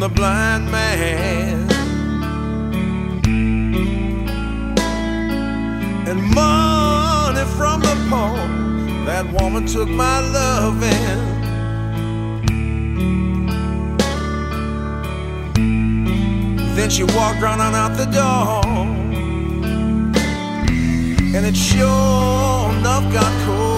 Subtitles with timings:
[0.00, 1.68] The blind man.
[6.10, 8.36] and money from the poor.
[9.06, 11.20] That woman took my loving.
[16.74, 18.64] Then she walked round and out the door,
[21.34, 23.69] and it sure enough got cold.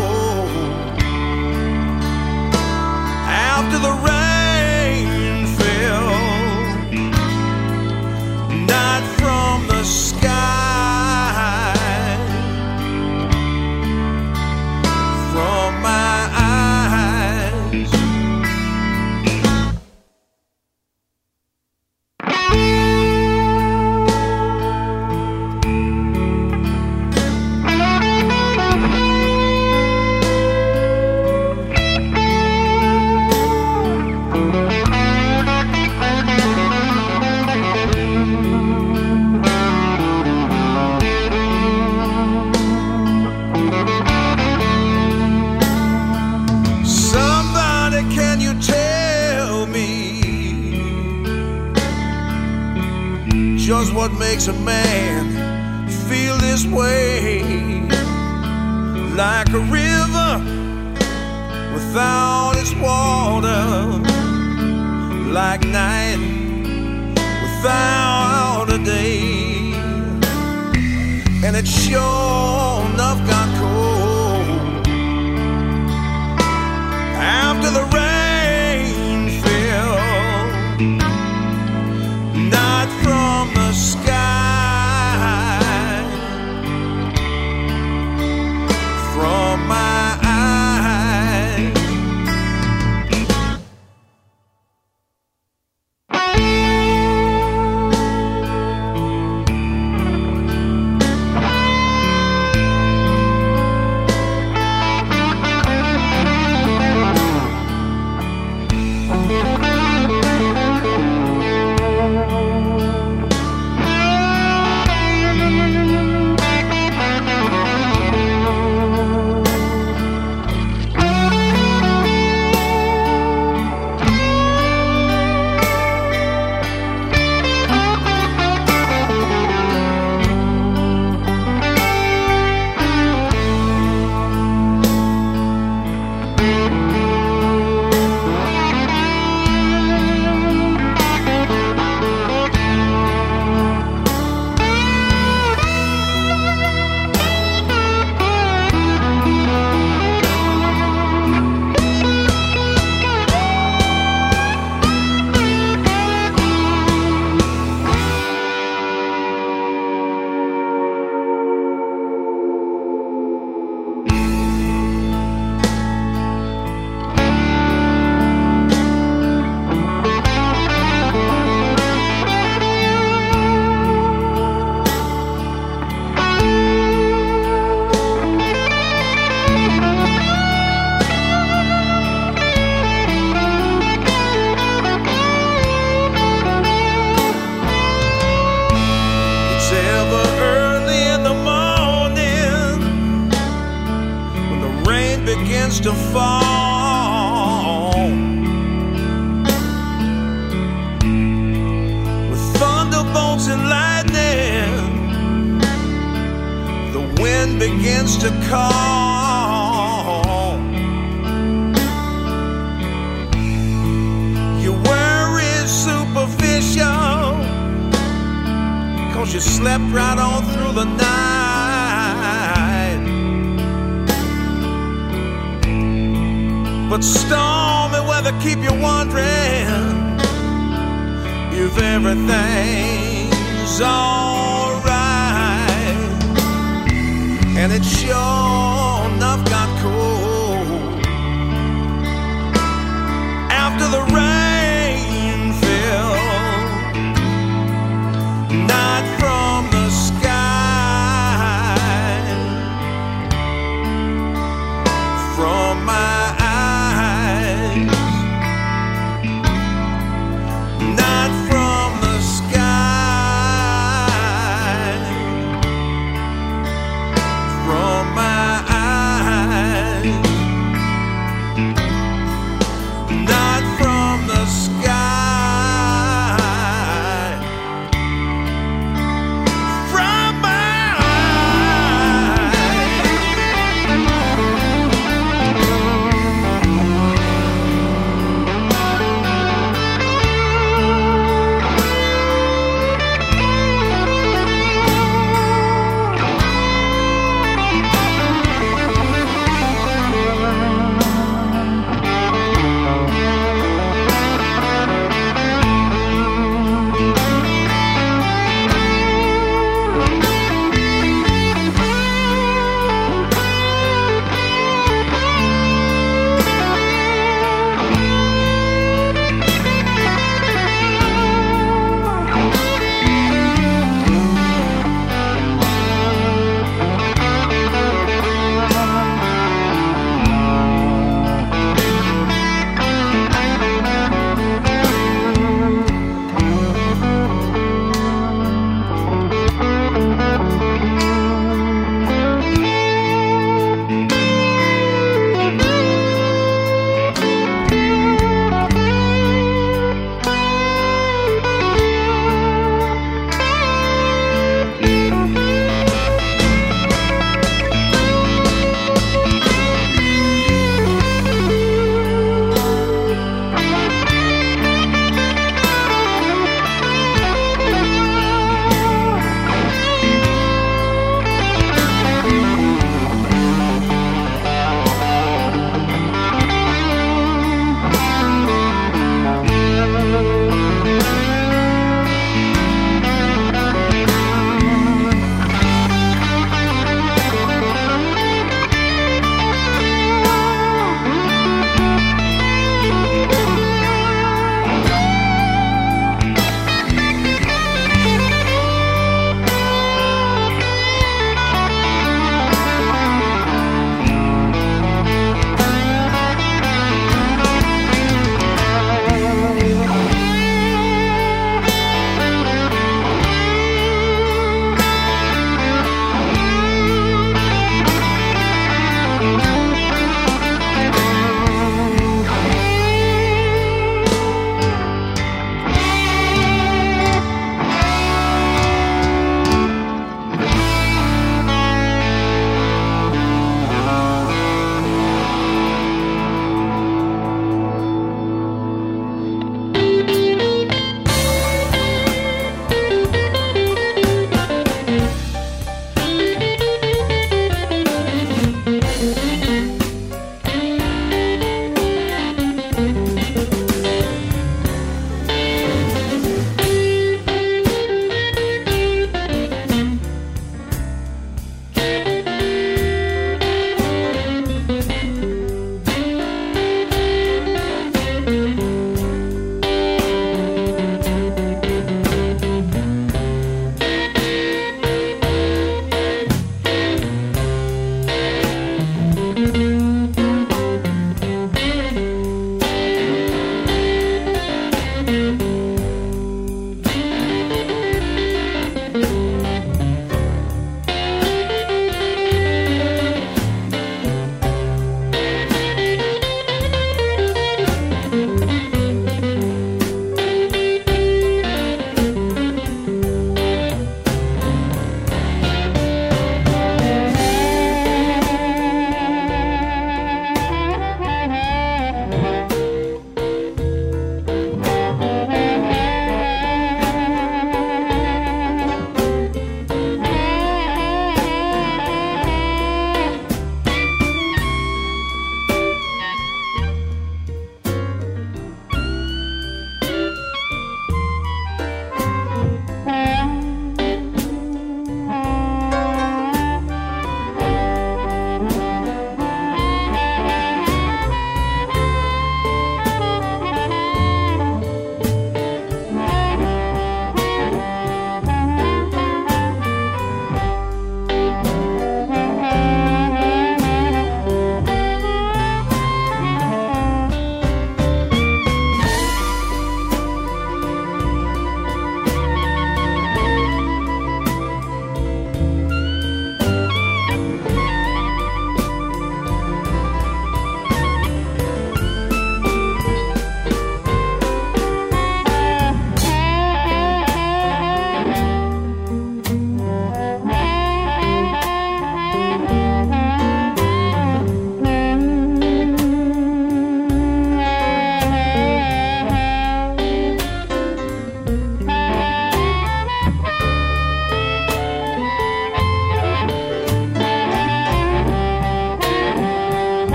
[237.72, 238.41] And it sure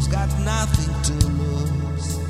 [0.00, 2.29] who's got nothing to lose.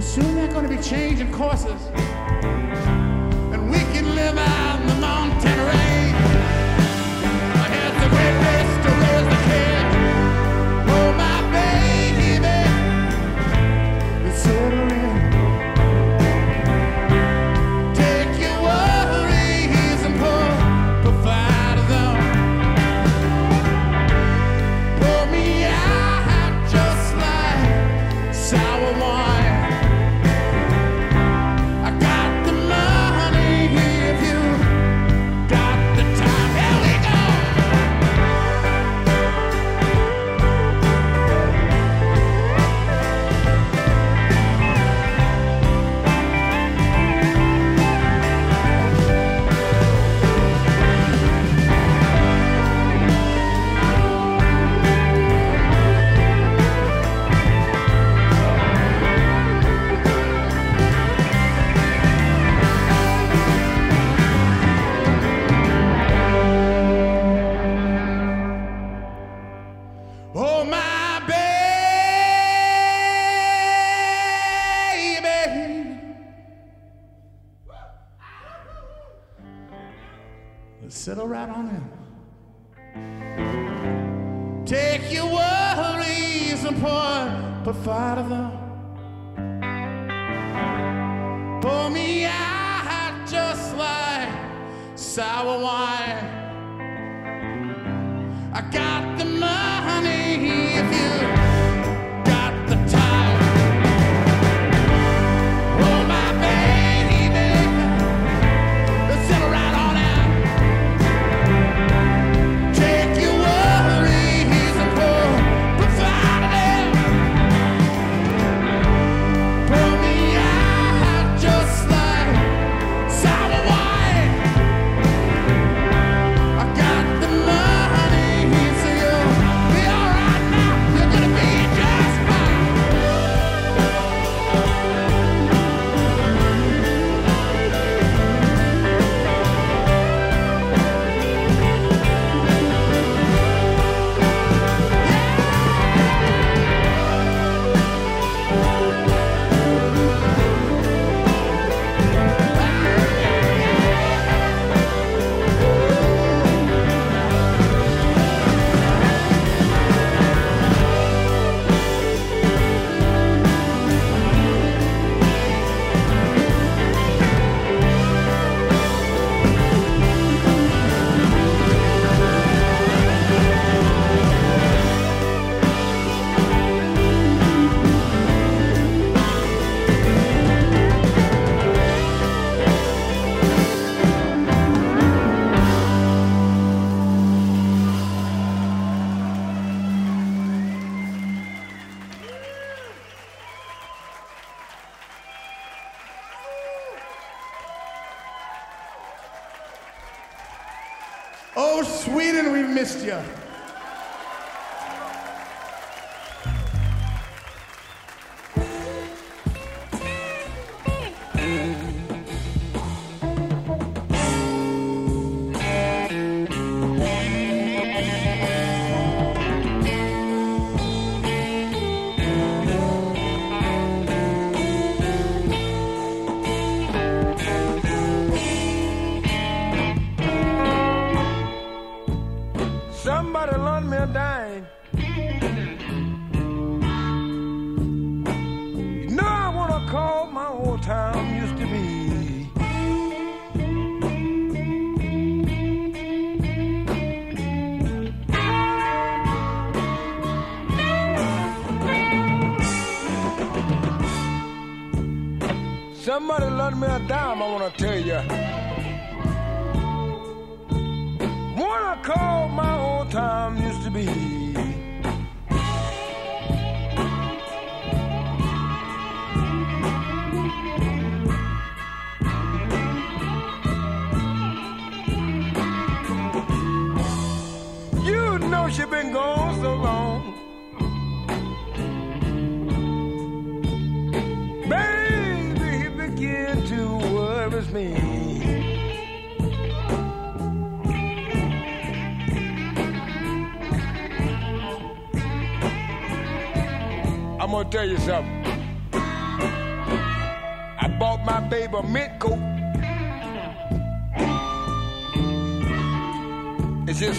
[0.00, 1.78] So soon they're going to be changing courses,
[3.52, 5.89] and we can live out in the mountain range.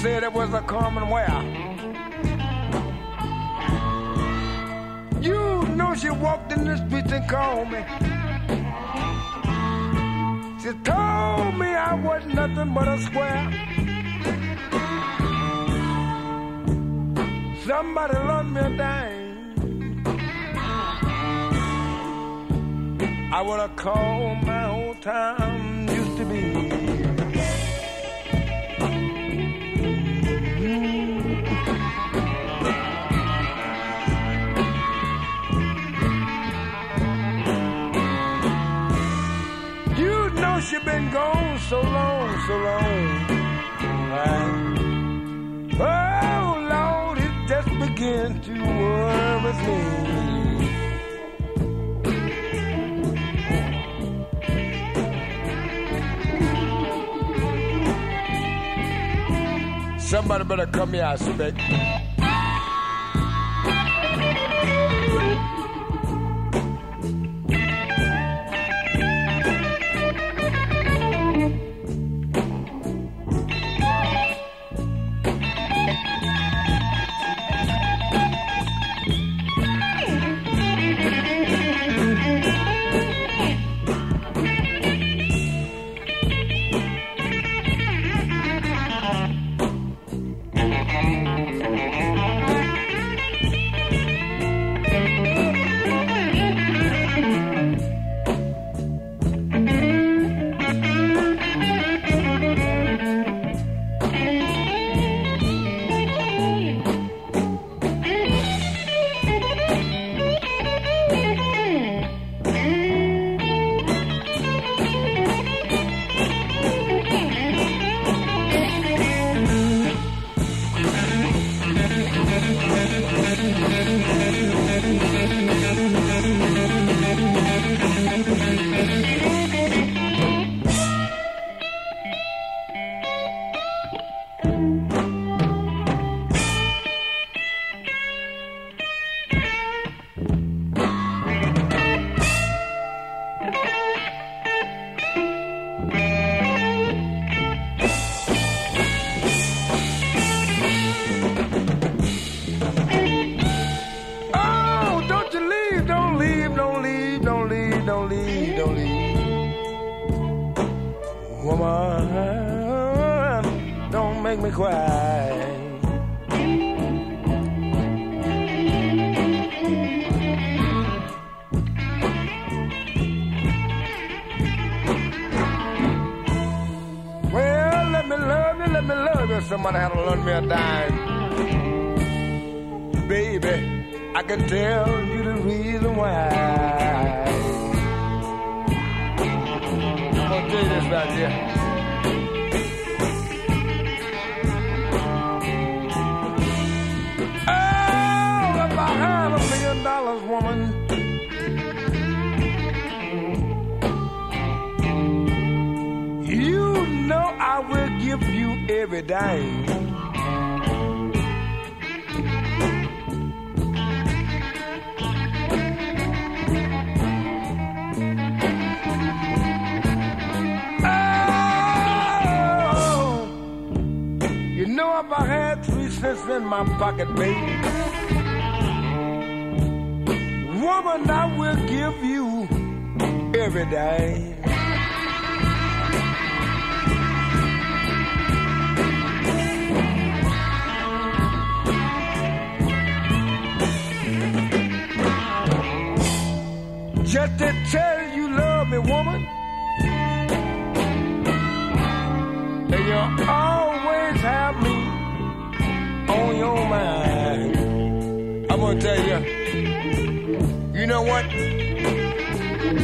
[0.02, 1.30] said it was a common wear.
[5.22, 7.82] You know she walked in the streets and called me.
[10.62, 13.46] She told me I was nothing but a square.
[17.68, 20.04] Somebody loaned me a dime.
[23.32, 25.71] I would have called my old time.
[40.72, 43.28] you've been gone so long, so long.
[44.10, 44.78] Right?
[45.80, 50.40] Oh Lord, it just began to worry me.
[60.00, 62.01] Somebody better come here, I suspect.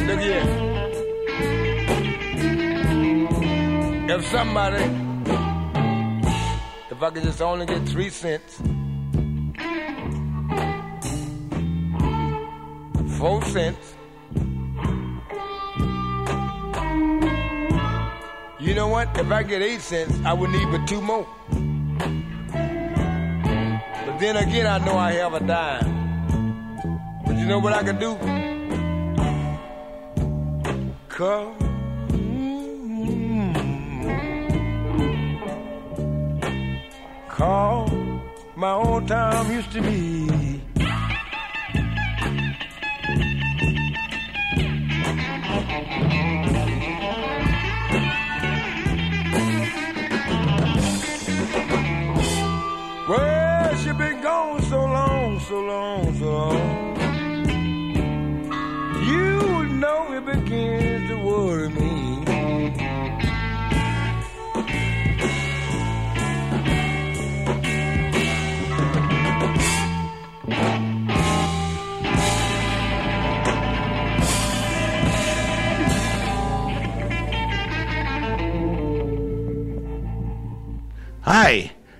[0.06, 0.44] Look here.
[4.10, 4.84] If somebody,
[6.90, 8.60] if I could just only get three cents,
[13.18, 13.94] four cents,
[18.60, 19.16] You know what?
[19.16, 21.26] If I get eight cents, I would need but two more.
[24.04, 25.97] But then again, I know I have a dime.
[27.48, 28.14] Know what I can do?
[31.08, 31.56] Come.
[37.30, 37.88] Call
[38.54, 40.57] my old time used to be.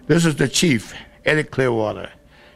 [0.09, 0.95] This is the Chief,
[1.27, 2.11] Eddy Clearwater.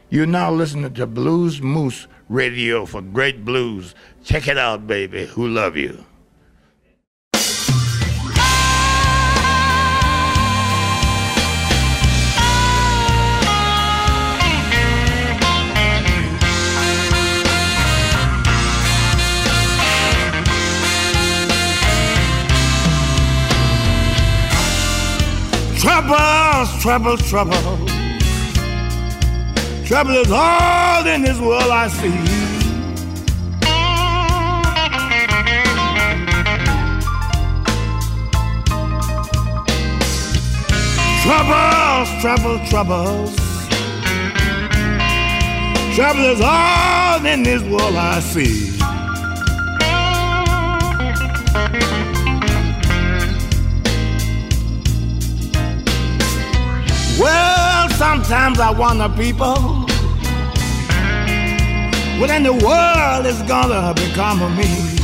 [0.09, 3.93] You're now listening to Blues Moose Radio for great blues.
[4.23, 5.27] Check it out, baby.
[5.27, 6.03] Who love you?
[26.05, 27.87] Troubles, trouble, trouble.
[29.85, 32.11] Trouble is all in this world I see.
[41.23, 43.35] Troubles, trouble, troubles.
[45.95, 48.73] Trouble is all in this world I see.
[57.19, 59.55] Well, sometimes I wonder, people,
[62.19, 64.99] what in the world is gonna become of me?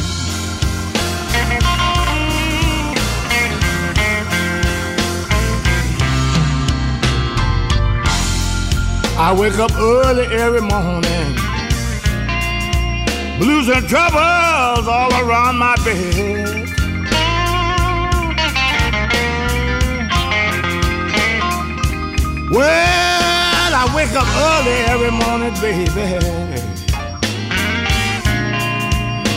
[9.22, 11.36] I wake up early every morning,
[13.38, 16.69] blues and troubles all around my bed.
[22.52, 22.66] Well,
[23.76, 25.86] I wake up early every morning, baby.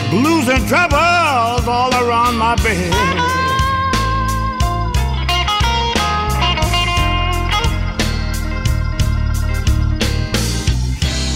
[0.09, 2.91] Blues and troubles all around my bed.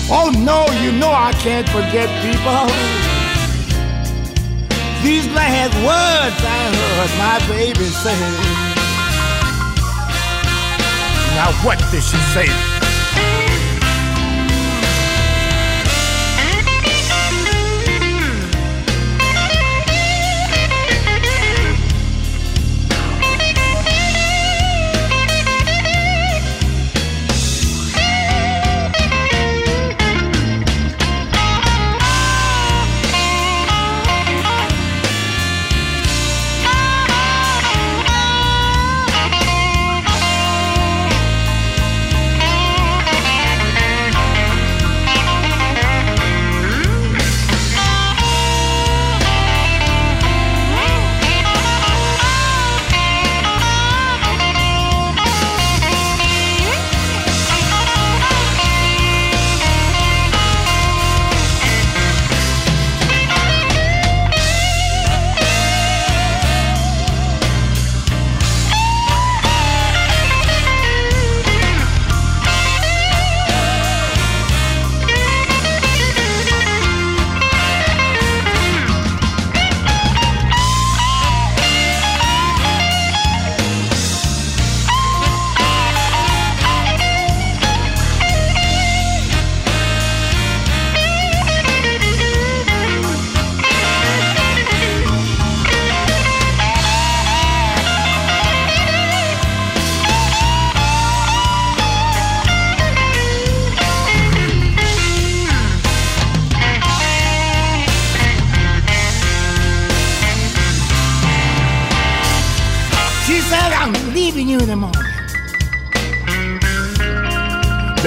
[0.09, 2.65] Oh no, you know I can't forget people.
[5.03, 8.66] These last words I heard my baby say.
[11.37, 12.76] Now what did she say?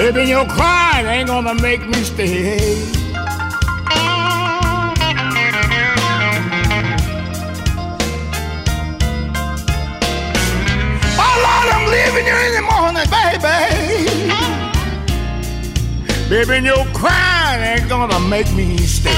[0.01, 2.57] Baby, your crying ain't gonna make me stay.
[11.19, 13.57] Oh Lord, I'm leaving you in the morning, baby.
[16.29, 19.13] Baby, your crying ain't gonna make me stay.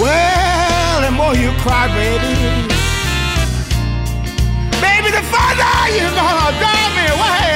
[0.00, 0.55] Well,
[1.16, 2.68] more you cry, baby,
[4.84, 7.55] baby, the farther you're gonna drive me away.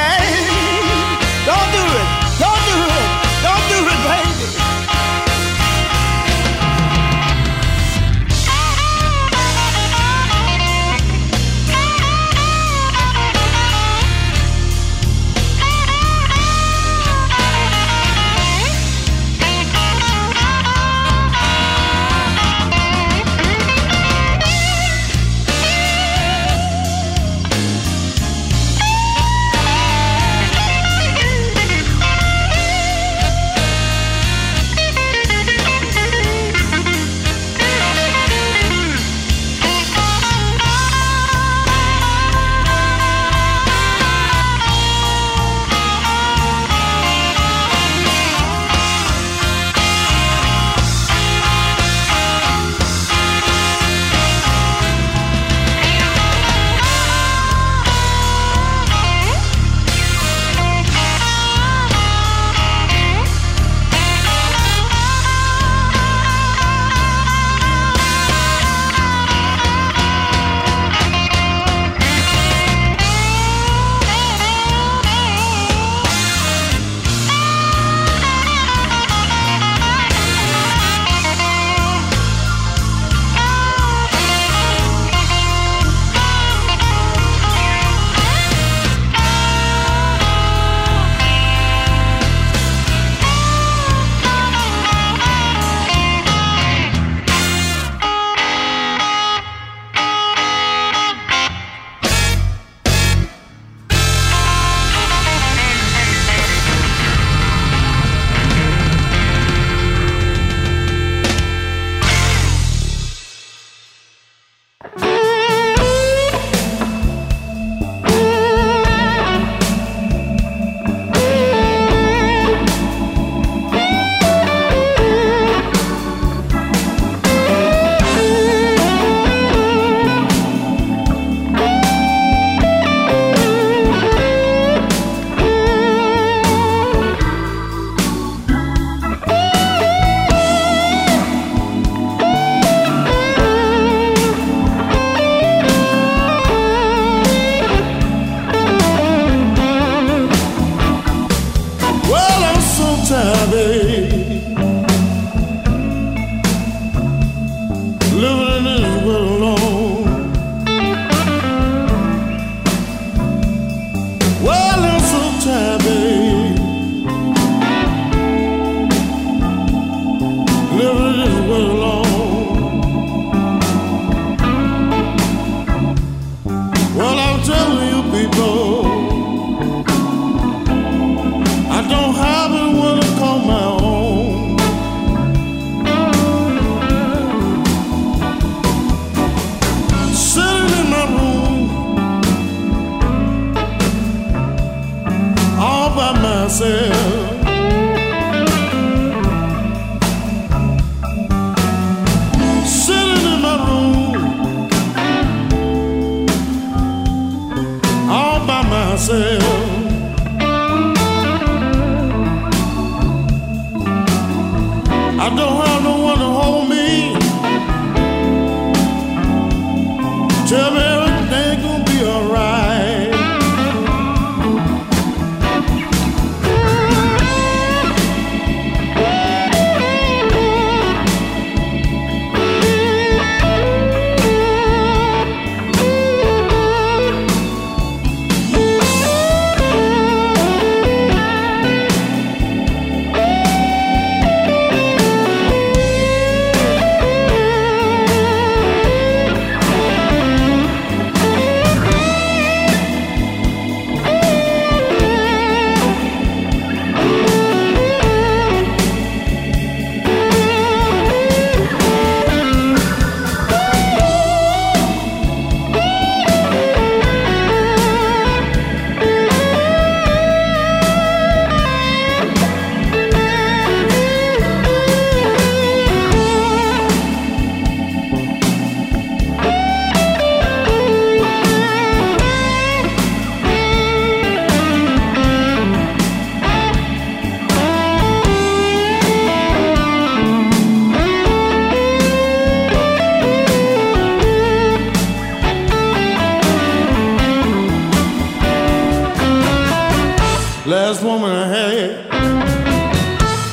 [301.00, 302.10] last woman I had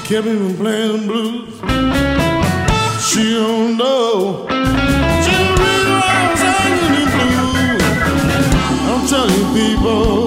[0.05, 1.53] kept me from playing the blues.
[3.03, 4.45] She don't know.
[5.23, 7.83] She really was angry blues.
[8.89, 10.26] I'm telling people.